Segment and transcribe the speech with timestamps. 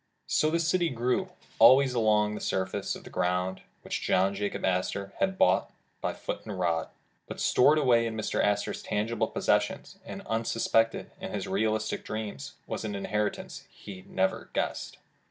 [0.25, 1.29] So the city grew,
[1.59, 6.41] always along the surface of the ground, which John Jacob Astor had bought by foot
[6.43, 6.87] and rod.
[7.27, 8.43] But stored awaj^ in Mr.
[8.43, 14.03] Astor 's tangible pos sessions, and unsuspected in his realistic dreams, was an inheritance he
[14.07, 14.97] never guessed.